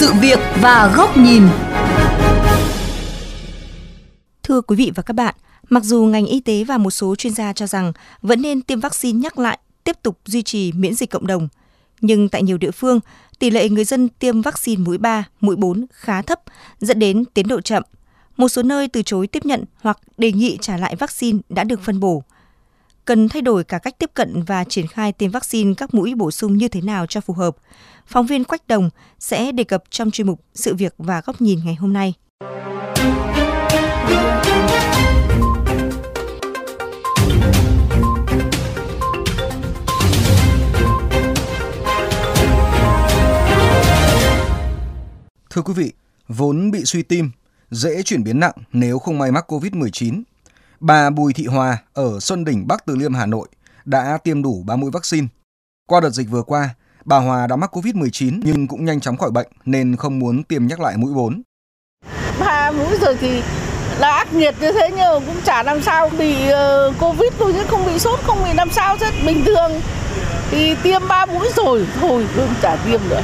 sự 0.00 0.12
việc 0.20 0.38
và 0.60 0.92
góc 0.96 1.16
nhìn. 1.16 1.42
Thưa 4.42 4.60
quý 4.60 4.76
vị 4.76 4.92
và 4.94 5.02
các 5.02 5.14
bạn, 5.14 5.34
mặc 5.68 5.84
dù 5.84 6.04
ngành 6.04 6.26
y 6.26 6.40
tế 6.40 6.64
và 6.64 6.78
một 6.78 6.90
số 6.90 7.16
chuyên 7.16 7.34
gia 7.34 7.52
cho 7.52 7.66
rằng 7.66 7.92
vẫn 8.22 8.42
nên 8.42 8.62
tiêm 8.62 8.80
vaccine 8.80 9.18
nhắc 9.18 9.38
lại, 9.38 9.58
tiếp 9.84 9.96
tục 10.02 10.18
duy 10.26 10.42
trì 10.42 10.72
miễn 10.72 10.94
dịch 10.94 11.10
cộng 11.10 11.26
đồng, 11.26 11.48
nhưng 12.00 12.28
tại 12.28 12.42
nhiều 12.42 12.58
địa 12.58 12.70
phương, 12.70 13.00
tỷ 13.38 13.50
lệ 13.50 13.68
người 13.68 13.84
dân 13.84 14.08
tiêm 14.08 14.42
vaccine 14.42 14.82
mũi 14.82 14.98
3, 14.98 15.24
mũi 15.40 15.56
4 15.56 15.86
khá 15.92 16.22
thấp, 16.22 16.40
dẫn 16.80 16.98
đến 16.98 17.24
tiến 17.34 17.48
độ 17.48 17.60
chậm. 17.60 17.82
Một 18.36 18.48
số 18.48 18.62
nơi 18.62 18.88
từ 18.88 19.02
chối 19.02 19.26
tiếp 19.26 19.44
nhận 19.44 19.64
hoặc 19.80 19.98
đề 20.18 20.32
nghị 20.32 20.58
trả 20.60 20.76
lại 20.76 20.96
vaccine 20.96 21.38
đã 21.48 21.64
được 21.64 21.80
phân 21.82 22.00
bổ 22.00 22.22
cần 23.10 23.28
thay 23.28 23.42
đổi 23.42 23.64
cả 23.64 23.78
cách 23.78 23.98
tiếp 23.98 24.10
cận 24.14 24.42
và 24.42 24.64
triển 24.64 24.86
khai 24.86 25.12
tiêm 25.12 25.30
vaccine 25.30 25.74
các 25.76 25.94
mũi 25.94 26.14
bổ 26.14 26.30
sung 26.30 26.56
như 26.56 26.68
thế 26.68 26.80
nào 26.80 27.06
cho 27.06 27.20
phù 27.20 27.34
hợp. 27.34 27.56
Phóng 28.06 28.26
viên 28.26 28.44
Quách 28.44 28.68
Đồng 28.68 28.90
sẽ 29.18 29.52
đề 29.52 29.64
cập 29.64 29.84
trong 29.90 30.10
chuyên 30.10 30.26
mục 30.26 30.40
Sự 30.54 30.74
việc 30.74 30.94
và 30.98 31.22
góc 31.26 31.40
nhìn 31.40 31.60
ngày 31.64 31.74
hôm 31.74 31.92
nay. 31.92 32.14
Thưa 45.50 45.62
quý 45.62 45.72
vị, 45.76 45.92
vốn 46.28 46.70
bị 46.70 46.84
suy 46.84 47.02
tim, 47.02 47.30
dễ 47.70 48.02
chuyển 48.02 48.24
biến 48.24 48.40
nặng 48.40 48.54
nếu 48.72 48.98
không 48.98 49.18
may 49.18 49.32
mắc 49.32 49.52
COVID-19 49.52 50.22
Bà 50.80 51.10
Bùi 51.10 51.32
Thị 51.32 51.46
Hòa 51.46 51.78
ở 51.94 52.20
Xuân 52.20 52.44
Đỉnh, 52.44 52.66
Bắc 52.66 52.86
Từ 52.86 52.96
Liêm, 52.96 53.14
Hà 53.14 53.26
Nội 53.26 53.48
đã 53.84 54.18
tiêm 54.24 54.42
đủ 54.42 54.62
3 54.66 54.76
mũi 54.76 54.90
vaccine. 54.90 55.26
Qua 55.86 56.00
đợt 56.00 56.10
dịch 56.10 56.30
vừa 56.30 56.42
qua, 56.42 56.68
bà 57.04 57.16
Hòa 57.16 57.46
đã 57.46 57.56
mắc 57.56 57.76
Covid-19 57.76 58.40
nhưng 58.44 58.68
cũng 58.68 58.84
nhanh 58.84 59.00
chóng 59.00 59.16
khỏi 59.16 59.30
bệnh 59.30 59.46
nên 59.64 59.96
không 59.96 60.18
muốn 60.18 60.42
tiêm 60.42 60.66
nhắc 60.66 60.80
lại 60.80 60.96
mũi 60.96 61.14
4. 61.14 61.42
Ba 62.40 62.70
mũi 62.70 62.98
rồi 63.00 63.16
thì 63.20 63.42
là 63.98 64.10
ác 64.10 64.34
nghiệt 64.34 64.54
như 64.60 64.72
thế 64.72 64.90
nhưng 64.96 65.26
cũng 65.26 65.40
chả 65.44 65.62
làm 65.62 65.82
sao 65.82 66.10
bị 66.18 66.48
ờ, 66.48 66.92
Covid 67.00 67.32
thôi 67.38 67.52
chứ 67.52 67.64
không 67.68 67.86
bị 67.86 67.98
sốt, 67.98 68.20
không 68.22 68.44
bị 68.44 68.52
làm 68.54 68.70
sao 68.70 68.96
rất 69.00 69.14
bình 69.26 69.44
thường. 69.44 69.72
Thì 70.50 70.74
tiêm 70.82 71.08
ba 71.08 71.26
mũi 71.26 71.48
rồi, 71.56 71.86
thôi 72.00 72.26
không 72.36 72.54
chả 72.62 72.76
tiêm 72.76 73.00
nữa. 73.08 73.22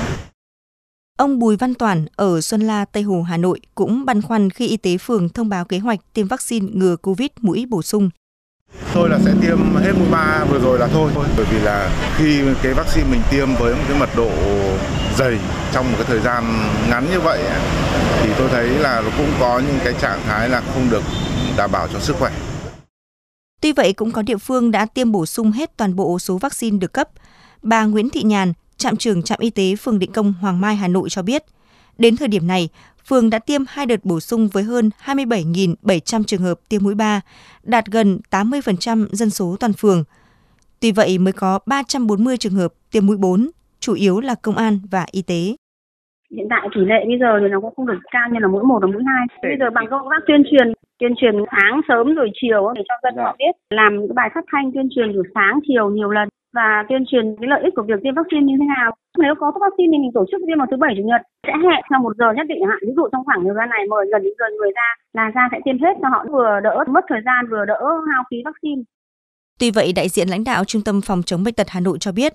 Ông 1.16 1.38
Bùi 1.38 1.56
Văn 1.56 1.74
Toản 1.74 2.06
ở 2.16 2.40
Xuân 2.40 2.60
La, 2.60 2.84
Tây 2.84 3.02
Hồ, 3.02 3.22
Hà 3.22 3.36
Nội 3.36 3.60
cũng 3.74 4.04
băn 4.04 4.22
khoăn 4.22 4.50
khi 4.50 4.66
y 4.66 4.76
tế 4.76 4.98
phường 4.98 5.28
thông 5.28 5.48
báo 5.48 5.64
kế 5.64 5.78
hoạch 5.78 5.98
tiêm 6.12 6.28
vaccine 6.28 6.66
ngừa 6.72 6.96
Covid 6.96 7.28
mũi 7.40 7.66
bổ 7.68 7.82
sung. 7.82 8.10
Tôi 8.94 9.08
là 9.08 9.18
sẽ 9.24 9.34
tiêm 9.40 9.58
hết 9.74 9.92
mũi 9.98 10.08
3 10.10 10.44
vừa 10.50 10.58
rồi 10.58 10.78
là 10.78 10.86
thôi. 10.86 11.10
Bởi 11.36 11.46
vì 11.50 11.60
là 11.60 11.90
khi 12.16 12.40
cái 12.62 12.74
vaccine 12.74 13.10
mình 13.10 13.20
tiêm 13.30 13.48
với 13.58 13.74
một 13.74 13.80
cái 13.88 13.98
mật 13.98 14.08
độ 14.16 14.30
dày 15.18 15.38
trong 15.72 15.86
một 15.92 15.94
cái 15.98 16.06
thời 16.08 16.20
gian 16.20 16.44
ngắn 16.90 17.06
như 17.10 17.20
vậy 17.20 17.42
thì 18.22 18.30
tôi 18.38 18.48
thấy 18.48 18.68
là 18.68 19.00
nó 19.00 19.10
cũng 19.16 19.30
có 19.40 19.58
những 19.58 19.78
cái 19.84 19.94
trạng 20.00 20.20
thái 20.26 20.48
là 20.48 20.62
không 20.74 20.90
được 20.90 21.02
đảm 21.56 21.72
bảo 21.72 21.88
cho 21.92 22.00
sức 22.00 22.16
khỏe. 22.18 22.32
Tuy 23.60 23.72
vậy 23.72 23.92
cũng 23.92 24.12
có 24.12 24.22
địa 24.22 24.38
phương 24.38 24.70
đã 24.70 24.86
tiêm 24.86 25.12
bổ 25.12 25.26
sung 25.26 25.52
hết 25.52 25.76
toàn 25.76 25.96
bộ 25.96 26.18
số 26.18 26.38
vaccine 26.38 26.78
được 26.78 26.92
cấp. 26.92 27.08
Bà 27.62 27.84
Nguyễn 27.84 28.10
Thị 28.10 28.22
Nhàn, 28.22 28.52
trạm 28.76 28.96
trưởng 28.96 29.22
trạm 29.22 29.38
y 29.40 29.50
tế 29.50 29.74
phường 29.78 29.98
Định 29.98 30.12
Công 30.12 30.34
Hoàng 30.40 30.60
Mai 30.60 30.76
Hà 30.76 30.88
Nội 30.88 31.08
cho 31.08 31.22
biết, 31.22 31.42
đến 31.98 32.16
thời 32.16 32.28
điểm 32.28 32.46
này, 32.46 32.68
phường 33.08 33.30
đã 33.30 33.38
tiêm 33.38 33.60
hai 33.68 33.86
đợt 33.86 34.04
bổ 34.04 34.20
sung 34.20 34.48
với 34.52 34.62
hơn 34.62 34.90
27.700 35.04 36.22
trường 36.26 36.40
hợp 36.40 36.58
tiêm 36.68 36.82
mũi 36.84 36.94
3, 36.94 37.20
đạt 37.62 37.86
gần 37.86 38.18
80% 38.30 39.06
dân 39.10 39.30
số 39.30 39.56
toàn 39.60 39.72
phường. 39.72 40.04
Tuy 40.80 40.92
vậy 40.92 41.18
mới 41.18 41.32
có 41.32 41.58
340 41.66 42.36
trường 42.36 42.52
hợp 42.52 42.72
tiêm 42.92 43.06
mũi 43.06 43.16
4, 43.16 43.50
chủ 43.80 43.94
yếu 43.94 44.20
là 44.20 44.34
công 44.42 44.56
an 44.56 44.78
và 44.90 45.06
y 45.10 45.22
tế. 45.22 45.56
Hiện 46.36 46.46
tại 46.50 46.68
tỷ 46.74 46.80
lệ 46.80 47.04
bây 47.06 47.18
giờ 47.20 47.38
thì 47.40 47.48
nó 47.48 47.60
cũng 47.60 47.74
không 47.76 47.86
được 47.86 47.98
cao 48.10 48.28
như 48.32 48.38
là 48.40 48.48
mũi 48.48 48.64
1 48.64 48.78
và 48.82 48.86
mũi 48.86 49.02
2. 49.06 49.26
Bây 49.42 49.56
giờ 49.60 49.66
bằng 49.74 49.86
công 49.90 50.08
tác 50.10 50.20
tuyên 50.26 50.42
truyền, 50.50 50.72
tuyên 50.98 51.12
truyền 51.20 51.34
sáng 51.50 51.80
sớm 51.88 52.14
rồi 52.14 52.30
chiều 52.40 52.72
để 52.76 52.82
cho 52.88 52.94
dân 53.02 53.14
họ 53.24 53.36
biết, 53.38 53.54
làm 53.70 53.92
cái 53.98 54.14
bài 54.14 54.30
phát 54.34 54.44
thanh 54.52 54.72
tuyên 54.72 54.88
truyền 54.94 55.12
từ 55.14 55.22
sáng 55.34 55.60
chiều 55.68 55.90
nhiều 55.90 56.10
lần 56.10 56.28
và 56.58 56.68
tuyên 56.88 57.02
truyền 57.08 57.24
cái 57.40 57.48
lợi 57.52 57.60
ích 57.66 57.74
của 57.76 57.86
việc 57.88 58.00
tiêm 58.02 58.14
vaccine 58.20 58.44
như 58.48 58.56
thế 58.60 58.66
nào. 58.76 58.88
Nếu 59.22 59.34
có 59.40 59.46
vaccine 59.64 59.90
thì 59.92 59.98
mình 60.02 60.14
tổ 60.14 60.24
chức 60.30 60.40
tiêm 60.46 60.58
vào 60.60 60.68
thứ 60.70 60.76
bảy 60.84 60.92
chủ 60.96 61.04
nhật 61.10 61.22
sẽ 61.46 61.54
hẹn 61.66 61.80
theo 61.88 61.98
một 62.04 62.14
giờ 62.20 62.28
nhất 62.36 62.46
định 62.50 62.62
hạn. 62.68 62.78
Ví 62.86 62.92
dụ 62.96 63.04
trong 63.12 63.24
khoảng 63.26 63.40
thời 63.44 63.56
gian 63.56 63.68
này 63.74 63.82
mời 63.92 64.04
gần 64.12 64.22
đến 64.24 64.34
gần 64.40 64.52
người 64.58 64.72
ra 64.78 64.88
là 65.16 65.24
ra 65.34 65.44
sẽ 65.52 65.58
tiêm 65.64 65.78
hết 65.84 65.94
cho 66.02 66.08
họ 66.14 66.20
vừa 66.34 66.52
đỡ 66.66 66.74
mất 66.94 67.04
thời 67.10 67.22
gian 67.26 67.40
vừa 67.50 67.64
đỡ 67.70 67.80
hao 68.08 68.22
phí 68.30 68.36
vaccine. 68.48 68.82
Tuy 69.60 69.70
vậy, 69.70 69.92
đại 69.98 70.08
diện 70.08 70.28
lãnh 70.28 70.44
đạo 70.44 70.64
Trung 70.64 70.82
tâm 70.86 71.00
Phòng 71.06 71.22
chống 71.22 71.44
bệnh 71.44 71.54
tật 71.54 71.68
Hà 71.70 71.80
Nội 71.80 71.98
cho 72.00 72.12
biết, 72.12 72.32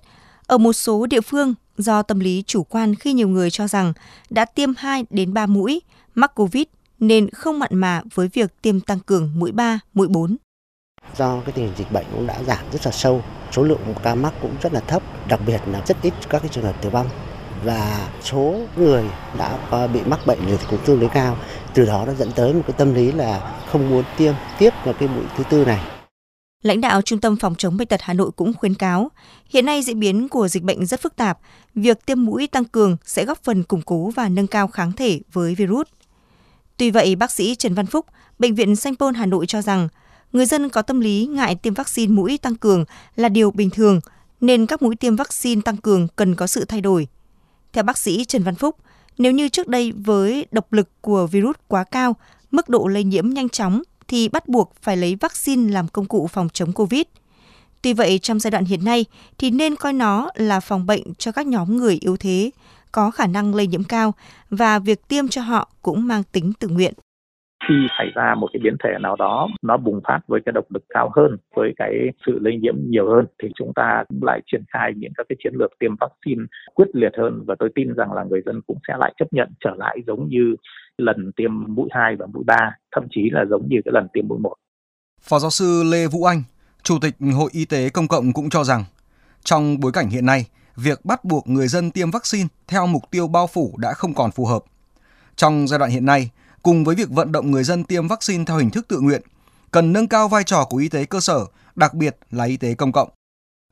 ở 0.47 0.57
một 0.57 0.73
số 0.73 1.05
địa 1.13 1.21
phương, 1.21 1.53
do 1.77 2.03
tâm 2.03 2.19
lý 2.19 2.43
chủ 2.47 2.63
quan 2.63 2.95
khi 2.95 3.13
nhiều 3.13 3.27
người 3.27 3.49
cho 3.49 3.67
rằng 3.67 3.93
đã 4.29 4.45
tiêm 4.55 4.69
2 4.77 5.05
đến 5.09 5.33
3 5.33 5.45
mũi, 5.45 5.81
mắc 6.15 6.31
COVID 6.35 6.63
nên 6.99 7.29
không 7.29 7.59
mặn 7.59 7.69
mà 7.73 8.01
với 8.13 8.27
việc 8.33 8.61
tiêm 8.61 8.79
tăng 8.79 8.99
cường 9.05 9.29
mũi 9.37 9.51
3, 9.51 9.79
mũi 9.93 10.07
4. 10.07 10.37
Do 11.17 11.41
cái 11.45 11.53
tình 11.53 11.65
hình 11.65 11.73
dịch 11.77 11.91
bệnh 11.91 12.05
cũng 12.11 12.27
đã 12.27 12.43
giảm 12.43 12.65
rất 12.71 12.85
là 12.85 12.91
sâu, 12.91 13.23
số 13.51 13.63
lượng 13.63 13.79
ca 14.03 14.15
mắc 14.15 14.33
cũng 14.41 14.55
rất 14.61 14.73
là 14.73 14.79
thấp, 14.79 15.03
đặc 15.27 15.39
biệt 15.47 15.61
là 15.65 15.81
rất 15.87 15.97
ít 16.01 16.13
các 16.29 16.39
cái 16.39 16.49
trường 16.49 16.63
hợp 16.63 16.81
tử 16.81 16.89
vong 16.89 17.07
và 17.63 18.09
số 18.21 18.55
người 18.75 19.03
đã 19.37 19.57
à, 19.71 19.87
bị 19.87 19.99
mắc 20.05 20.19
bệnh 20.25 20.39
thì 20.45 20.57
cũng 20.69 20.79
tương 20.85 20.99
đối 20.99 21.09
cao. 21.09 21.37
Từ 21.73 21.85
đó 21.85 22.03
nó 22.07 22.13
dẫn 22.13 22.31
tới 22.31 22.53
một 22.53 22.61
cái 22.67 22.75
tâm 22.77 22.93
lý 22.93 23.11
là 23.11 23.61
không 23.71 23.89
muốn 23.89 24.03
tiêm 24.17 24.33
tiếp 24.59 24.73
vào 24.85 24.93
cái 24.93 25.09
mũi 25.09 25.23
thứ 25.37 25.43
tư 25.49 25.65
này. 25.65 25.79
Lãnh 26.61 26.81
đạo 26.81 27.01
Trung 27.01 27.19
tâm 27.19 27.35
Phòng 27.35 27.55
chống 27.55 27.77
bệnh 27.77 27.87
tật 27.87 28.01
Hà 28.01 28.13
Nội 28.13 28.31
cũng 28.35 28.53
khuyến 28.53 28.73
cáo, 28.73 29.11
hiện 29.49 29.65
nay 29.65 29.81
diễn 29.81 29.99
biến 29.99 30.29
của 30.29 30.47
dịch 30.47 30.63
bệnh 30.63 30.85
rất 30.85 31.01
phức 31.01 31.15
tạp, 31.15 31.39
việc 31.75 32.05
tiêm 32.05 32.25
mũi 32.25 32.47
tăng 32.47 32.65
cường 32.65 32.97
sẽ 33.05 33.25
góp 33.25 33.43
phần 33.43 33.63
củng 33.63 33.81
cố 33.81 34.09
và 34.09 34.29
nâng 34.29 34.47
cao 34.47 34.67
kháng 34.67 34.91
thể 34.91 35.21
với 35.33 35.55
virus. 35.55 35.87
Tuy 36.77 36.91
vậy, 36.91 37.15
bác 37.15 37.31
sĩ 37.31 37.55
Trần 37.55 37.73
Văn 37.73 37.85
Phúc, 37.85 38.05
Bệnh 38.39 38.55
viện 38.55 38.75
Sanh 38.75 38.95
Pôn 38.95 39.13
Hà 39.13 39.25
Nội 39.25 39.45
cho 39.45 39.61
rằng, 39.61 39.87
người 40.33 40.45
dân 40.45 40.69
có 40.69 40.81
tâm 40.81 40.99
lý 40.99 41.25
ngại 41.25 41.55
tiêm 41.55 41.73
vaccine 41.73 42.13
mũi 42.13 42.37
tăng 42.37 42.55
cường 42.55 42.85
là 43.15 43.29
điều 43.29 43.51
bình 43.51 43.69
thường, 43.69 43.99
nên 44.41 44.65
các 44.65 44.81
mũi 44.81 44.95
tiêm 44.95 45.15
vaccine 45.15 45.61
tăng 45.61 45.77
cường 45.77 46.07
cần 46.15 46.35
có 46.35 46.47
sự 46.47 46.65
thay 46.65 46.81
đổi. 46.81 47.07
Theo 47.73 47.83
bác 47.83 47.97
sĩ 47.97 48.25
Trần 48.25 48.43
Văn 48.43 48.55
Phúc, 48.55 48.75
nếu 49.17 49.31
như 49.31 49.49
trước 49.49 49.67
đây 49.67 49.91
với 49.91 50.45
độc 50.51 50.73
lực 50.73 50.89
của 51.01 51.27
virus 51.27 51.55
quá 51.67 51.83
cao, 51.83 52.15
mức 52.51 52.69
độ 52.69 52.87
lây 52.87 53.03
nhiễm 53.03 53.29
nhanh 53.29 53.49
chóng 53.49 53.81
thì 54.07 54.29
bắt 54.29 54.47
buộc 54.47 54.73
phải 54.81 54.97
lấy 54.97 55.15
vaccine 55.15 55.71
làm 55.71 55.87
công 55.87 56.05
cụ 56.05 56.27
phòng 56.27 56.49
chống 56.53 56.73
Covid. 56.73 57.03
Tuy 57.81 57.93
vậy, 57.93 58.19
trong 58.19 58.39
giai 58.39 58.51
đoạn 58.51 58.65
hiện 58.65 58.85
nay 58.85 59.05
thì 59.37 59.51
nên 59.51 59.75
coi 59.75 59.93
nó 59.93 60.29
là 60.35 60.59
phòng 60.59 60.85
bệnh 60.85 61.13
cho 61.13 61.31
các 61.31 61.47
nhóm 61.47 61.77
người 61.77 61.97
yếu 62.01 62.17
thế, 62.17 62.51
có 62.91 63.11
khả 63.11 63.27
năng 63.27 63.55
lây 63.55 63.67
nhiễm 63.67 63.83
cao 63.83 64.13
và 64.49 64.79
việc 64.79 65.07
tiêm 65.07 65.27
cho 65.27 65.41
họ 65.41 65.69
cũng 65.81 66.07
mang 66.07 66.23
tính 66.31 66.53
tự 66.59 66.67
nguyện 66.67 66.93
khi 67.67 67.75
xảy 67.97 68.07
ra 68.15 68.35
một 68.35 68.49
cái 68.53 68.59
biến 68.63 68.75
thể 68.83 68.89
nào 69.01 69.15
đó 69.15 69.47
nó 69.61 69.77
bùng 69.77 70.01
phát 70.07 70.19
với 70.27 70.41
cái 70.45 70.53
độc 70.53 70.65
lực 70.69 70.83
cao 70.89 71.11
hơn 71.15 71.37
với 71.55 71.73
cái 71.77 71.93
sự 72.25 72.39
lây 72.41 72.57
nhiễm 72.57 72.75
nhiều 72.77 73.09
hơn 73.09 73.25
thì 73.43 73.49
chúng 73.55 73.71
ta 73.75 74.03
cũng 74.09 74.23
lại 74.23 74.41
triển 74.51 74.63
khai 74.73 74.91
những 74.95 75.11
các 75.17 75.25
cái 75.29 75.35
chiến 75.43 75.53
lược 75.59 75.71
tiêm 75.79 75.91
vaccine 75.99 76.43
quyết 76.73 76.87
liệt 76.93 77.11
hơn 77.17 77.43
và 77.45 77.55
tôi 77.59 77.69
tin 77.75 77.93
rằng 77.95 78.13
là 78.13 78.23
người 78.23 78.41
dân 78.45 78.61
cũng 78.67 78.77
sẽ 78.87 78.93
lại 78.99 79.13
chấp 79.19 79.25
nhận 79.31 79.49
trở 79.59 79.71
lại 79.77 79.97
giống 80.07 80.29
như 80.29 80.55
lần 80.97 81.31
tiêm 81.35 81.51
mũi 81.67 81.89
2 81.91 82.15
và 82.19 82.25
mũi 82.33 82.43
3 82.45 82.55
thậm 82.95 83.07
chí 83.11 83.29
là 83.31 83.45
giống 83.49 83.69
như 83.69 83.77
cái 83.85 83.91
lần 83.91 84.07
tiêm 84.13 84.27
mũi 84.27 84.39
1. 84.39 84.53
Phó 85.21 85.39
giáo 85.39 85.51
sư 85.51 85.83
Lê 85.91 86.07
Vũ 86.07 86.23
Anh, 86.23 86.43
Chủ 86.83 86.97
tịch 87.01 87.13
Hội 87.35 87.49
Y 87.53 87.65
tế 87.65 87.89
Công 87.89 88.07
cộng 88.07 88.33
cũng 88.33 88.49
cho 88.49 88.63
rằng 88.63 88.83
trong 89.43 89.79
bối 89.79 89.91
cảnh 89.91 90.09
hiện 90.09 90.25
nay, 90.25 90.45
việc 90.75 91.05
bắt 91.05 91.25
buộc 91.25 91.47
người 91.47 91.67
dân 91.67 91.91
tiêm 91.91 92.11
vaccine 92.11 92.47
theo 92.67 92.87
mục 92.87 93.03
tiêu 93.11 93.27
bao 93.27 93.47
phủ 93.47 93.73
đã 93.77 93.93
không 93.93 94.13
còn 94.13 94.31
phù 94.31 94.45
hợp. 94.45 94.63
Trong 95.35 95.67
giai 95.67 95.79
đoạn 95.79 95.91
hiện 95.91 96.05
nay, 96.05 96.29
cùng 96.63 96.83
với 96.83 96.95
việc 96.95 97.09
vận 97.09 97.31
động 97.31 97.51
người 97.51 97.63
dân 97.63 97.83
tiêm 97.83 98.07
vaccine 98.07 98.43
theo 98.47 98.57
hình 98.57 98.69
thức 98.69 98.87
tự 98.87 98.99
nguyện, 98.99 99.21
cần 99.71 99.93
nâng 99.93 100.07
cao 100.07 100.27
vai 100.27 100.43
trò 100.43 100.65
của 100.69 100.77
y 100.77 100.89
tế 100.89 101.05
cơ 101.05 101.19
sở, 101.19 101.45
đặc 101.75 101.93
biệt 101.93 102.17
là 102.31 102.43
y 102.43 102.57
tế 102.57 102.73
công 102.73 102.91
cộng. 102.91 103.09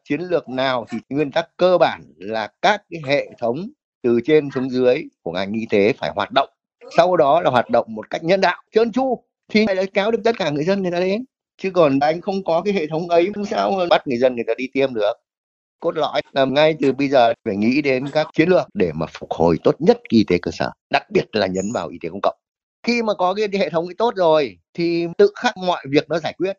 Chiến 0.10 0.22
lược 0.22 0.50
nào 0.50 0.86
thì 0.90 0.98
nguyên 1.10 1.32
tắc 1.32 1.58
cơ 1.58 1.78
bản 1.78 2.02
là 2.18 2.52
các 2.62 2.82
cái 2.90 3.02
hệ 3.06 3.30
thống 3.40 3.70
từ 4.04 4.20
trên 4.26 4.50
xuống 4.56 4.70
dưới 4.70 5.04
của 5.22 5.32
ngành 5.32 5.54
y 5.54 5.66
tế 5.70 5.94
phải 5.94 6.12
hoạt 6.16 6.32
động. 6.32 6.50
Sau 6.98 7.18
đó 7.18 7.42
là 7.42 7.50
hoạt 7.50 7.70
động 7.70 7.86
một 7.90 8.10
cách 8.10 8.24
nhân 8.24 8.42
đạo, 8.42 8.64
trơn 8.72 8.92
tru 8.92 9.24
thì 9.52 9.66
lại 9.66 9.88
kéo 9.94 10.12
được 10.12 10.22
tất 10.24 10.38
cả 10.38 10.50
người 10.50 10.64
dân 10.64 10.82
người 10.82 10.92
ta 10.92 11.00
đến. 11.00 11.26
Chứ 11.58 11.72
còn 11.72 12.00
anh 12.00 12.22
không 12.22 12.44
có 12.44 12.62
cái 12.62 12.74
hệ 12.74 12.88
thống 12.88 13.10
ấy 13.10 13.32
không 13.36 13.46
sao 13.46 13.72
bắt 13.90 14.08
người 14.08 14.18
dân 14.18 14.36
người 14.36 14.44
ta 14.48 14.54
đi 14.58 14.68
tiêm 14.74 14.94
được 14.94 15.14
cốt 15.80 15.98
lõi 15.98 16.22
là 16.32 16.46
ngay 16.46 16.76
từ 16.82 16.92
bây 16.92 17.10
giờ 17.10 17.34
phải 17.46 17.56
nghĩ 17.56 17.82
đến 17.82 18.06
các 18.12 18.28
chiến 18.34 18.50
lược 18.50 18.68
để 18.74 18.92
mà 18.94 19.06
phục 19.20 19.32
hồi 19.32 19.58
tốt 19.64 19.76
nhất 19.80 20.00
y 20.10 20.24
tế 20.24 20.38
cơ 20.42 20.52
sở 20.52 20.72
đặc 20.90 21.04
biệt 21.12 21.26
là 21.32 21.48
nhấn 21.48 21.72
vào 21.74 21.88
y 21.88 21.98
tế 22.02 22.10
công 22.10 22.22
cộng 22.22 22.36
khi 22.84 23.04
mà 23.04 23.14
có 23.14 23.34
cái 23.34 23.48
hệ 23.60 23.70
thống 23.70 23.86
ấy 23.86 23.96
tốt 23.98 24.14
rồi 24.16 24.58
thì 24.74 25.06
tự 25.18 25.32
khắc 25.36 25.58
mọi 25.58 25.86
việc 25.90 26.10
nó 26.10 26.20
giải 26.20 26.36
quyết 26.38 26.58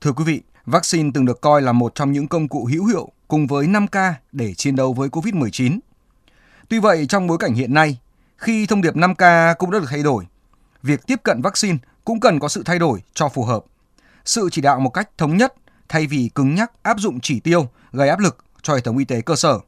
Thưa 0.00 0.12
quý 0.12 0.24
vị, 0.24 0.42
vaccine 0.66 1.10
từng 1.14 1.24
được 1.24 1.40
coi 1.40 1.62
là 1.62 1.72
một 1.72 1.94
trong 1.94 2.12
những 2.12 2.28
công 2.28 2.48
cụ 2.48 2.68
hữu 2.72 2.86
hiệu 2.86 3.08
cùng 3.28 3.46
với 3.46 3.66
5K 3.66 4.12
để 4.32 4.54
chiến 4.54 4.76
đấu 4.76 4.92
với 4.92 5.08
COVID-19. 5.08 5.78
Tuy 6.68 6.78
vậy, 6.78 7.06
trong 7.06 7.26
bối 7.26 7.38
cảnh 7.38 7.54
hiện 7.54 7.74
nay, 7.74 7.98
khi 8.36 8.66
thông 8.66 8.82
điệp 8.82 8.94
5K 8.96 9.54
cũng 9.54 9.70
đã 9.70 9.78
được 9.78 9.86
thay 9.90 10.02
đổi, 10.02 10.24
việc 10.82 11.06
tiếp 11.06 11.16
cận 11.22 11.42
vaccine 11.42 11.78
cũng 12.04 12.20
cần 12.20 12.38
có 12.38 12.48
sự 12.48 12.62
thay 12.64 12.78
đổi 12.78 13.02
cho 13.14 13.28
phù 13.28 13.44
hợp. 13.44 13.64
Sự 14.24 14.48
chỉ 14.52 14.62
đạo 14.62 14.80
một 14.80 14.90
cách 14.90 15.10
thống 15.18 15.36
nhất, 15.36 15.54
thay 15.88 16.06
vì 16.06 16.30
cứng 16.34 16.54
nhắc 16.54 16.72
áp 16.82 17.00
dụng 17.00 17.20
chỉ 17.20 17.40
tiêu, 17.40 17.68
gây 17.92 18.08
áp 18.08 18.18
lực 18.18 18.38
cho 18.62 18.74
hệ 18.74 18.80
thống 18.80 18.98
y 18.98 19.04
tế 19.04 19.20
cơ 19.20 19.36
sở. 19.36 19.58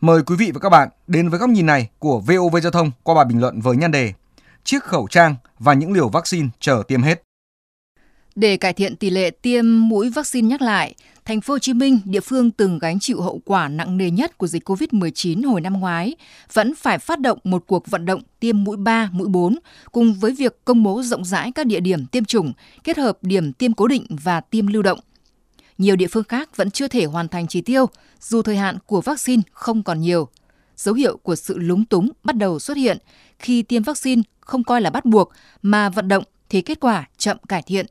Mời 0.00 0.22
quý 0.22 0.36
vị 0.36 0.50
và 0.54 0.60
các 0.60 0.68
bạn 0.68 0.88
đến 1.06 1.28
với 1.28 1.38
góc 1.38 1.50
nhìn 1.50 1.66
này 1.66 1.88
của 1.98 2.20
VOV 2.20 2.56
Giao 2.62 2.72
thông 2.72 2.90
qua 3.02 3.14
bài 3.14 3.24
bình 3.24 3.40
luận 3.40 3.60
với 3.60 3.76
nhan 3.76 3.90
đề 3.90 4.12
Chiếc 4.64 4.84
khẩu 4.84 5.08
trang 5.10 5.36
và 5.58 5.72
những 5.72 5.92
liều 5.92 6.08
vaccine 6.08 6.48
chờ 6.60 6.82
tiêm 6.88 7.02
hết. 7.02 7.27
Để 8.38 8.56
cải 8.56 8.72
thiện 8.72 8.96
tỷ 8.96 9.10
lệ 9.10 9.30
tiêm 9.30 9.88
mũi 9.88 10.10
vaccine 10.10 10.48
nhắc 10.48 10.62
lại, 10.62 10.94
Thành 11.24 11.40
phố 11.40 11.54
Hồ 11.54 11.58
Chí 11.58 11.72
Minh, 11.72 12.00
địa 12.04 12.20
phương 12.20 12.50
từng 12.50 12.78
gánh 12.78 13.00
chịu 13.00 13.20
hậu 13.20 13.40
quả 13.44 13.68
nặng 13.68 13.96
nề 13.96 14.10
nhất 14.10 14.38
của 14.38 14.46
dịch 14.46 14.68
COVID-19 14.68 15.48
hồi 15.48 15.60
năm 15.60 15.80
ngoái, 15.80 16.16
vẫn 16.52 16.74
phải 16.74 16.98
phát 16.98 17.20
động 17.20 17.38
một 17.44 17.64
cuộc 17.66 17.90
vận 17.90 18.06
động 18.06 18.22
tiêm 18.40 18.64
mũi 18.64 18.76
3, 18.76 19.10
mũi 19.12 19.28
4 19.28 19.58
cùng 19.92 20.14
với 20.14 20.32
việc 20.32 20.64
công 20.64 20.82
bố 20.82 21.02
rộng 21.02 21.24
rãi 21.24 21.52
các 21.52 21.66
địa 21.66 21.80
điểm 21.80 22.06
tiêm 22.06 22.24
chủng, 22.24 22.52
kết 22.84 22.98
hợp 22.98 23.18
điểm 23.22 23.52
tiêm 23.52 23.72
cố 23.72 23.88
định 23.88 24.06
và 24.08 24.40
tiêm 24.40 24.66
lưu 24.66 24.82
động. 24.82 24.98
Nhiều 25.78 25.96
địa 25.96 26.08
phương 26.08 26.24
khác 26.24 26.56
vẫn 26.56 26.70
chưa 26.70 26.88
thể 26.88 27.04
hoàn 27.04 27.28
thành 27.28 27.46
chỉ 27.46 27.60
tiêu, 27.60 27.86
dù 28.20 28.42
thời 28.42 28.56
hạn 28.56 28.78
của 28.86 29.00
vaccine 29.00 29.42
không 29.52 29.82
còn 29.82 30.00
nhiều. 30.00 30.28
Dấu 30.76 30.94
hiệu 30.94 31.16
của 31.16 31.36
sự 31.36 31.58
lúng 31.58 31.84
túng 31.84 32.10
bắt 32.24 32.36
đầu 32.36 32.58
xuất 32.58 32.76
hiện 32.76 32.98
khi 33.38 33.62
tiêm 33.62 33.82
vaccine 33.82 34.22
không 34.40 34.64
coi 34.64 34.80
là 34.80 34.90
bắt 34.90 35.04
buộc 35.04 35.32
mà 35.62 35.88
vận 35.88 36.08
động 36.08 36.24
thì 36.48 36.60
kết 36.60 36.80
quả 36.80 37.08
chậm 37.16 37.38
cải 37.48 37.62
thiện. 37.62 37.86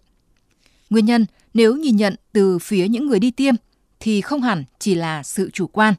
Nguyên 0.89 1.05
nhân 1.05 1.25
nếu 1.53 1.75
nhìn 1.75 1.95
nhận 1.95 2.15
từ 2.33 2.59
phía 2.59 2.87
những 2.87 3.07
người 3.07 3.19
đi 3.19 3.31
tiêm 3.31 3.55
thì 3.99 4.21
không 4.21 4.41
hẳn 4.41 4.63
chỉ 4.79 4.95
là 4.95 5.23
sự 5.23 5.49
chủ 5.53 5.67
quan. 5.67 5.93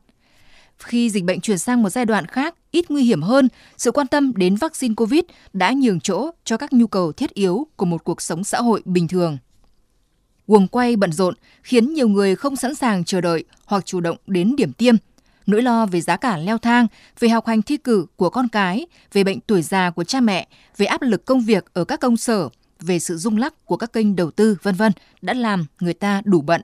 Khi 0.78 1.10
dịch 1.10 1.24
bệnh 1.24 1.40
chuyển 1.40 1.58
sang 1.58 1.82
một 1.82 1.90
giai 1.90 2.04
đoạn 2.04 2.26
khác, 2.26 2.54
ít 2.70 2.90
nguy 2.90 3.04
hiểm 3.04 3.22
hơn, 3.22 3.48
sự 3.76 3.90
quan 3.90 4.06
tâm 4.06 4.32
đến 4.36 4.56
vaccine 4.56 4.94
COVID 4.94 5.20
đã 5.52 5.72
nhường 5.72 6.00
chỗ 6.00 6.30
cho 6.44 6.56
các 6.56 6.72
nhu 6.72 6.86
cầu 6.86 7.12
thiết 7.12 7.34
yếu 7.34 7.66
của 7.76 7.86
một 7.86 8.04
cuộc 8.04 8.22
sống 8.22 8.44
xã 8.44 8.60
hội 8.60 8.82
bình 8.84 9.08
thường. 9.08 9.38
Quần 10.46 10.68
quay 10.68 10.96
bận 10.96 11.12
rộn 11.12 11.34
khiến 11.62 11.94
nhiều 11.94 12.08
người 12.08 12.36
không 12.36 12.56
sẵn 12.56 12.74
sàng 12.74 13.04
chờ 13.04 13.20
đợi 13.20 13.44
hoặc 13.64 13.86
chủ 13.86 14.00
động 14.00 14.16
đến 14.26 14.56
điểm 14.56 14.72
tiêm. 14.72 14.94
Nỗi 15.46 15.62
lo 15.62 15.86
về 15.86 16.00
giá 16.00 16.16
cả 16.16 16.36
leo 16.36 16.58
thang, 16.58 16.86
về 17.20 17.28
học 17.28 17.46
hành 17.46 17.62
thi 17.62 17.76
cử 17.76 18.06
của 18.16 18.30
con 18.30 18.48
cái, 18.48 18.86
về 19.12 19.24
bệnh 19.24 19.40
tuổi 19.40 19.62
già 19.62 19.90
của 19.90 20.04
cha 20.04 20.20
mẹ, 20.20 20.48
về 20.76 20.86
áp 20.86 21.02
lực 21.02 21.24
công 21.24 21.40
việc 21.40 21.64
ở 21.72 21.84
các 21.84 22.00
công 22.00 22.16
sở, 22.16 22.48
về 22.80 22.98
sự 22.98 23.16
rung 23.16 23.36
lắc 23.36 23.64
của 23.64 23.76
các 23.76 23.92
kênh 23.92 24.16
đầu 24.16 24.30
tư 24.30 24.56
vân 24.62 24.74
vân 24.74 24.92
đã 25.22 25.34
làm 25.34 25.66
người 25.80 25.94
ta 25.94 26.22
đủ 26.24 26.40
bận. 26.40 26.62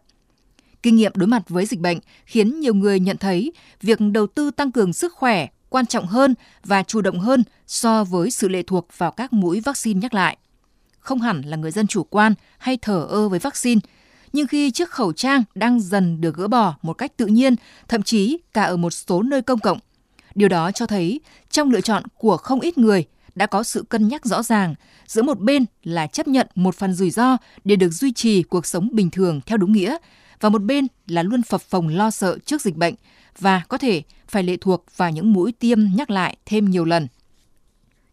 Kinh 0.83 0.97
nghiệm 0.97 1.13
đối 1.15 1.27
mặt 1.27 1.49
với 1.49 1.67
dịch 1.67 1.81
bệnh 1.81 1.99
khiến 2.27 2.61
nhiều 2.61 2.75
người 2.75 3.01
nhận 3.01 3.17
thấy 3.17 3.53
việc 3.81 3.99
đầu 4.13 4.27
tư 4.27 4.51
tăng 4.51 4.73
cường 4.73 4.93
sức 4.93 5.13
khỏe 5.13 5.47
quan 5.69 5.87
trọng 5.87 6.07
hơn 6.07 6.35
và 6.65 6.83
chủ 6.83 7.01
động 7.01 7.21
hơn 7.21 7.45
so 7.67 8.05
với 8.05 8.31
sự 8.31 8.49
lệ 8.49 8.63
thuộc 8.63 8.89
vào 8.99 9.11
các 9.11 9.33
mũi 9.33 9.61
vaccine 9.61 10.01
nhắc 10.01 10.15
lại. 10.15 10.37
Không 10.99 11.21
hẳn 11.21 11.43
là 11.43 11.57
người 11.57 11.71
dân 11.71 11.87
chủ 11.87 12.05
quan 12.05 12.35
hay 12.59 12.79
thở 12.83 13.07
ơ 13.11 13.29
với 13.29 13.39
vaccine, 13.39 13.81
nhưng 14.33 14.47
khi 14.47 14.71
chiếc 14.71 14.91
khẩu 14.91 15.13
trang 15.13 15.43
đang 15.55 15.81
dần 15.81 16.21
được 16.21 16.37
gỡ 16.37 16.49
bỏ 16.49 16.75
một 16.83 16.93
cách 16.93 17.17
tự 17.17 17.27
nhiên, 17.27 17.57
thậm 17.89 18.03
chí 18.03 18.39
cả 18.53 18.63
ở 18.63 18.77
một 18.77 18.91
số 18.91 19.23
nơi 19.23 19.43
công 19.43 19.59
cộng, 19.59 19.79
điều 20.35 20.49
đó 20.49 20.71
cho 20.71 20.87
thấy 20.87 21.21
trong 21.51 21.71
lựa 21.71 21.81
chọn 21.81 22.03
của 22.19 22.37
không 22.37 22.61
ít 22.61 22.79
người 22.79 23.05
đã 23.35 23.47
có 23.47 23.63
sự 23.63 23.85
cân 23.89 24.09
nhắc 24.09 24.25
rõ 24.25 24.43
ràng 24.43 24.75
giữa 25.07 25.23
một 25.23 25.41
bên 25.41 25.65
là 25.83 26.07
chấp 26.07 26.29
nhận 26.29 26.47
một 26.55 26.75
phần 26.75 26.95
rủi 26.95 27.11
ro 27.11 27.37
để 27.65 27.77
được 27.77 27.91
duy 27.91 28.13
trì 28.13 28.43
cuộc 28.43 28.67
sống 28.67 28.89
bình 28.93 29.11
thường 29.11 29.41
theo 29.47 29.59
đúng 29.59 29.73
nghĩa 29.73 29.97
và 30.41 30.49
một 30.49 30.63
bên 30.63 30.87
là 31.07 31.23
luôn 31.23 31.43
phập 31.43 31.61
phồng 31.61 31.89
lo 31.89 32.11
sợ 32.11 32.39
trước 32.45 32.63
dịch 32.63 32.77
bệnh 32.77 32.95
và 33.39 33.63
có 33.69 33.79
thể 33.79 34.03
phải 34.29 34.43
lệ 34.43 34.57
thuộc 34.57 34.85
vào 34.97 35.11
những 35.11 35.33
mũi 35.33 35.53
tiêm 35.53 35.79
nhắc 35.95 36.11
lại 36.11 36.37
thêm 36.47 36.71
nhiều 36.71 36.85
lần. 36.85 37.09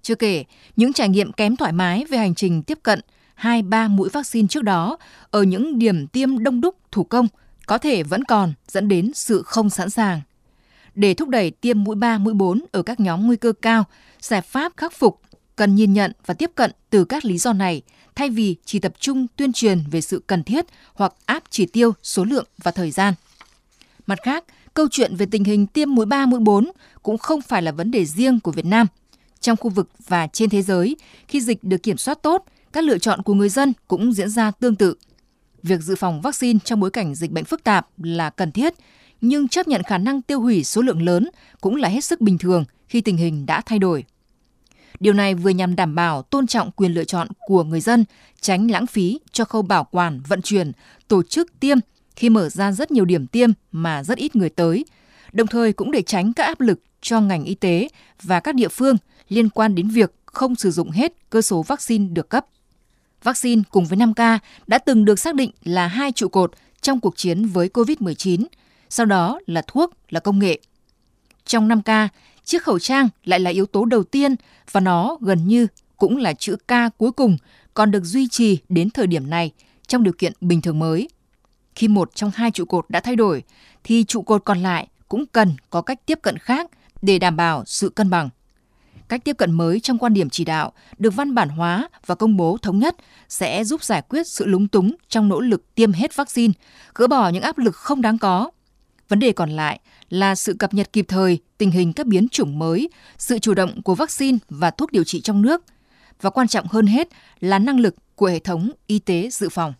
Chưa 0.01 0.15
kể, 0.15 0.43
những 0.75 0.93
trải 0.93 1.09
nghiệm 1.09 1.31
kém 1.31 1.55
thoải 1.55 1.71
mái 1.71 2.05
về 2.09 2.17
hành 2.17 2.35
trình 2.35 2.63
tiếp 2.63 2.79
cận 2.83 2.99
2-3 3.41 3.89
mũi 3.89 4.09
vaccine 4.09 4.47
trước 4.47 4.63
đó 4.63 4.97
ở 5.31 5.43
những 5.43 5.79
điểm 5.79 6.07
tiêm 6.07 6.43
đông 6.43 6.61
đúc 6.61 6.75
thủ 6.91 7.03
công 7.03 7.27
có 7.65 7.77
thể 7.77 8.03
vẫn 8.03 8.23
còn 8.23 8.53
dẫn 8.67 8.87
đến 8.87 9.11
sự 9.13 9.43
không 9.45 9.69
sẵn 9.69 9.89
sàng. 9.89 10.21
Để 10.95 11.13
thúc 11.13 11.29
đẩy 11.29 11.51
tiêm 11.51 11.83
mũi 11.83 11.95
3, 11.95 12.17
mũi 12.17 12.33
4 12.33 12.61
ở 12.71 12.83
các 12.83 12.99
nhóm 12.99 13.27
nguy 13.27 13.35
cơ 13.35 13.53
cao, 13.61 13.83
giải 14.21 14.41
pháp 14.41 14.73
khắc 14.77 14.93
phục 14.93 15.21
cần 15.55 15.75
nhìn 15.75 15.93
nhận 15.93 16.11
và 16.25 16.33
tiếp 16.33 16.51
cận 16.55 16.71
từ 16.89 17.05
các 17.05 17.25
lý 17.25 17.37
do 17.37 17.53
này 17.53 17.81
thay 18.15 18.29
vì 18.29 18.55
chỉ 18.65 18.79
tập 18.79 18.93
trung 18.99 19.27
tuyên 19.35 19.53
truyền 19.53 19.83
về 19.91 20.01
sự 20.01 20.23
cần 20.27 20.43
thiết 20.43 20.65
hoặc 20.93 21.13
áp 21.25 21.43
chỉ 21.49 21.65
tiêu, 21.65 21.93
số 22.03 22.23
lượng 22.23 22.45
và 22.63 22.71
thời 22.71 22.91
gian. 22.91 23.13
Mặt 24.07 24.19
khác, 24.23 24.43
câu 24.73 24.87
chuyện 24.91 25.15
về 25.15 25.25
tình 25.31 25.43
hình 25.43 25.67
tiêm 25.67 25.95
mũi 25.95 26.05
3, 26.05 26.25
mũi 26.25 26.39
4 26.39 26.71
cũng 27.03 27.17
không 27.17 27.41
phải 27.41 27.61
là 27.61 27.71
vấn 27.71 27.91
đề 27.91 28.05
riêng 28.05 28.39
của 28.39 28.51
Việt 28.51 28.65
Nam. 28.65 28.87
Trong 29.39 29.57
khu 29.57 29.69
vực 29.69 29.89
và 30.07 30.27
trên 30.27 30.49
thế 30.49 30.61
giới, 30.61 30.95
khi 31.27 31.41
dịch 31.41 31.63
được 31.63 31.83
kiểm 31.83 31.97
soát 31.97 32.21
tốt, 32.21 32.45
các 32.73 32.83
lựa 32.83 32.97
chọn 32.97 33.21
của 33.21 33.33
người 33.33 33.49
dân 33.49 33.73
cũng 33.87 34.13
diễn 34.13 34.29
ra 34.29 34.51
tương 34.51 34.75
tự. 34.75 34.95
Việc 35.63 35.81
dự 35.81 35.95
phòng 35.95 36.21
vaccine 36.21 36.59
trong 36.65 36.79
bối 36.79 36.89
cảnh 36.89 37.15
dịch 37.15 37.31
bệnh 37.31 37.45
phức 37.45 37.63
tạp 37.63 37.87
là 37.97 38.29
cần 38.29 38.51
thiết, 38.51 38.73
nhưng 39.21 39.47
chấp 39.47 39.67
nhận 39.67 39.83
khả 39.83 39.97
năng 39.97 40.21
tiêu 40.21 40.41
hủy 40.41 40.63
số 40.63 40.81
lượng 40.81 41.01
lớn 41.01 41.29
cũng 41.61 41.75
là 41.75 41.89
hết 41.89 42.03
sức 42.03 42.21
bình 42.21 42.37
thường 42.37 42.65
khi 42.87 43.01
tình 43.01 43.17
hình 43.17 43.45
đã 43.45 43.61
thay 43.61 43.79
đổi. 43.79 44.03
Điều 44.99 45.13
này 45.13 45.35
vừa 45.35 45.49
nhằm 45.49 45.75
đảm 45.75 45.95
bảo 45.95 46.21
tôn 46.21 46.47
trọng 46.47 46.71
quyền 46.71 46.93
lựa 46.93 47.03
chọn 47.03 47.27
của 47.39 47.63
người 47.63 47.81
dân, 47.81 48.05
tránh 48.41 48.71
lãng 48.71 48.87
phí 48.87 49.19
cho 49.31 49.45
khâu 49.45 49.61
bảo 49.61 49.83
quản, 49.91 50.21
vận 50.27 50.41
chuyển, 50.41 50.71
tổ 51.07 51.23
chức 51.23 51.59
tiêm 51.59 51.77
khi 52.15 52.29
mở 52.29 52.49
ra 52.49 52.71
rất 52.71 52.91
nhiều 52.91 53.05
điểm 53.05 53.27
tiêm 53.27 53.49
mà 53.71 54.03
rất 54.03 54.17
ít 54.17 54.35
người 54.35 54.49
tới, 54.49 54.85
đồng 55.31 55.47
thời 55.47 55.73
cũng 55.73 55.91
để 55.91 56.01
tránh 56.01 56.33
các 56.33 56.43
áp 56.43 56.61
lực 56.61 56.79
cho 57.01 57.21
ngành 57.21 57.43
y 57.43 57.55
tế 57.55 57.87
và 58.23 58.39
các 58.39 58.55
địa 58.55 58.67
phương 58.67 58.95
liên 59.29 59.49
quan 59.49 59.75
đến 59.75 59.87
việc 59.87 60.15
không 60.25 60.55
sử 60.55 60.71
dụng 60.71 60.91
hết 60.91 61.13
cơ 61.29 61.41
số 61.41 61.61
vaccine 61.61 62.07
được 62.07 62.29
cấp. 62.29 62.45
Vaccine 63.23 63.61
cùng 63.69 63.85
với 63.85 63.97
5K 63.97 64.39
đã 64.67 64.77
từng 64.77 65.05
được 65.05 65.19
xác 65.19 65.35
định 65.35 65.51
là 65.63 65.87
hai 65.87 66.11
trụ 66.11 66.27
cột 66.27 66.51
trong 66.81 66.99
cuộc 66.99 67.17
chiến 67.17 67.45
với 67.45 67.69
COVID-19, 67.73 68.45
sau 68.91 69.05
đó 69.05 69.39
là 69.45 69.61
thuốc, 69.67 69.93
là 70.09 70.19
công 70.19 70.39
nghệ. 70.39 70.59
Trong 71.45 71.69
5K, 71.69 72.07
chiếc 72.43 72.63
khẩu 72.63 72.79
trang 72.79 73.09
lại 73.23 73.39
là 73.39 73.51
yếu 73.51 73.65
tố 73.65 73.85
đầu 73.85 74.03
tiên 74.03 74.35
và 74.71 74.79
nó 74.79 75.17
gần 75.21 75.47
như 75.47 75.67
cũng 75.97 76.17
là 76.17 76.33
chữ 76.33 76.55
K 76.55 76.97
cuối 76.97 77.11
cùng 77.11 77.37
còn 77.73 77.91
được 77.91 78.03
duy 78.03 78.27
trì 78.27 78.57
đến 78.69 78.89
thời 78.89 79.07
điểm 79.07 79.29
này 79.29 79.51
trong 79.87 80.03
điều 80.03 80.13
kiện 80.17 80.33
bình 80.41 80.61
thường 80.61 80.79
mới. 80.79 81.09
Khi 81.75 81.87
một 81.87 82.15
trong 82.15 82.31
hai 82.35 82.51
trụ 82.51 82.65
cột 82.65 82.85
đã 82.89 82.99
thay 82.99 83.15
đổi, 83.15 83.43
thì 83.83 84.03
trụ 84.03 84.21
cột 84.21 84.45
còn 84.45 84.59
lại 84.59 84.87
cũng 85.07 85.25
cần 85.25 85.53
có 85.69 85.81
cách 85.81 86.05
tiếp 86.05 86.19
cận 86.21 86.37
khác 86.37 86.71
để 87.01 87.19
đảm 87.19 87.35
bảo 87.35 87.63
sự 87.65 87.89
cân 87.89 88.09
bằng. 88.09 88.29
Cách 89.07 89.21
tiếp 89.23 89.37
cận 89.37 89.51
mới 89.51 89.79
trong 89.79 89.97
quan 89.97 90.13
điểm 90.13 90.29
chỉ 90.29 90.45
đạo 90.45 90.73
được 90.97 91.15
văn 91.15 91.35
bản 91.35 91.49
hóa 91.49 91.89
và 92.05 92.15
công 92.15 92.37
bố 92.37 92.57
thống 92.61 92.79
nhất 92.79 92.95
sẽ 93.29 93.63
giúp 93.63 93.83
giải 93.83 94.01
quyết 94.09 94.27
sự 94.27 94.45
lúng 94.45 94.67
túng 94.67 94.95
trong 95.09 95.29
nỗ 95.29 95.39
lực 95.39 95.75
tiêm 95.75 95.91
hết 95.91 96.15
vaccine, 96.15 96.53
gỡ 96.95 97.07
bỏ 97.07 97.29
những 97.29 97.43
áp 97.43 97.57
lực 97.57 97.75
không 97.75 98.01
đáng 98.01 98.17
có. 98.17 98.51
Vấn 99.11 99.19
đề 99.19 99.31
còn 99.31 99.49
lại 99.49 99.79
là 100.09 100.35
sự 100.35 100.53
cập 100.53 100.73
nhật 100.73 100.93
kịp 100.93 101.05
thời 101.07 101.39
tình 101.57 101.71
hình 101.71 101.93
các 101.93 102.07
biến 102.07 102.29
chủng 102.29 102.59
mới, 102.59 102.89
sự 103.17 103.39
chủ 103.39 103.53
động 103.53 103.81
của 103.81 103.95
vaccine 103.95 104.37
và 104.49 104.71
thuốc 104.71 104.91
điều 104.91 105.03
trị 105.03 105.21
trong 105.21 105.41
nước 105.41 105.63
và 106.21 106.29
quan 106.29 106.47
trọng 106.47 106.67
hơn 106.67 106.87
hết 106.87 107.07
là 107.39 107.59
năng 107.59 107.79
lực 107.79 107.95
của 108.15 108.25
hệ 108.25 108.39
thống 108.39 108.71
y 108.87 108.99
tế 108.99 109.29
dự 109.31 109.49
phòng. 109.49 109.73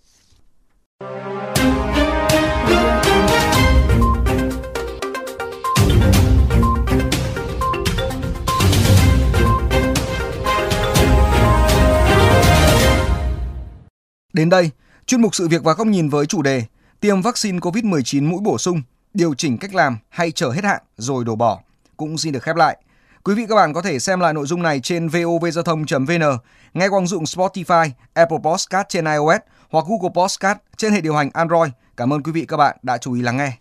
Đến 14.34 14.50
đây, 14.50 14.70
chuyên 15.06 15.22
mục 15.22 15.36
sự 15.36 15.48
việc 15.48 15.64
và 15.64 15.74
góc 15.74 15.88
nhìn 15.88 16.10
với 16.10 16.26
chủ 16.26 16.42
đề 16.42 16.64
tiêm 17.00 17.22
vaccine 17.22 17.60
COVID-19 17.60 18.30
mũi 18.30 18.40
bổ 18.44 18.58
sung, 18.58 18.82
điều 19.14 19.34
chỉnh 19.34 19.58
cách 19.58 19.74
làm 19.74 19.98
hay 20.10 20.32
chờ 20.32 20.50
hết 20.50 20.64
hạn 20.64 20.82
rồi 20.98 21.26
đổ 21.26 21.36
bỏ 21.36 21.60
cũng 21.98 22.18
xin 22.18 22.34
được 22.34 22.44
khép 22.44 22.56
lại. 22.56 22.78
Quý 23.24 23.36
vị 23.36 23.46
các 23.50 23.56
bạn 23.56 23.74
có 23.74 23.82
thể 23.82 24.00
xem 24.00 24.20
lại 24.20 24.34
nội 24.34 24.46
dung 24.46 24.64
này 24.64 24.80
trên 24.80 25.08
vovgiao 25.08 25.64
thông.vn, 25.64 26.38
nghe 26.74 26.88
qua 26.88 26.98
ứng 27.00 27.08
dụng 27.08 27.24
Spotify, 27.24 27.90
Apple 28.14 28.38
Podcast 28.44 28.88
trên 28.90 29.06
iOS 29.06 29.40
hoặc 29.70 29.86
Google 29.88 30.12
Podcast 30.16 30.58
trên 30.78 30.94
hệ 30.94 31.02
điều 31.02 31.16
hành 31.16 31.30
Android. 31.34 31.72
Cảm 31.98 32.14
ơn 32.14 32.24
quý 32.24 32.32
vị 32.32 32.46
các 32.48 32.58
bạn 32.58 32.78
đã 32.84 32.98
chú 32.98 33.14
ý 33.14 33.22
lắng 33.22 33.38
nghe. 33.38 33.61